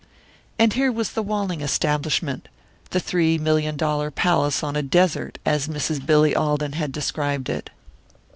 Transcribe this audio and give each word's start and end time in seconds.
And 0.57 0.73
here 0.73 0.91
was 0.91 1.11
the 1.11 1.21
Walling 1.21 1.61
establishment, 1.61 2.47
the 2.89 2.99
"three 2.99 3.37
million 3.37 3.77
dollar 3.77 4.09
palace 4.09 4.63
on 4.63 4.75
a 4.75 4.81
desert," 4.81 5.37
as 5.45 5.67
Mrs. 5.67 6.03
Billy 6.03 6.35
Alden 6.35 6.71
had 6.71 6.91
described 6.91 7.49
it. 7.49 7.69